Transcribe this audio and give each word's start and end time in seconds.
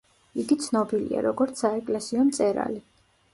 იგი 0.43 0.55
ცნობილია, 0.67 1.21
როგორც 1.25 1.61
საეკლესიო 1.65 2.25
მწერალი. 2.31 2.83